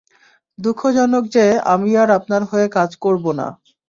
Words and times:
দুঃখজনক 0.59 1.23
যে, 1.27 1.45
আমি 1.65 1.89
আর 1.97 2.09
আপনার 2.11 2.41
হয়ে 2.43 2.67
কাজ 2.67 2.91
করব 2.95 3.25
না। 3.31 3.47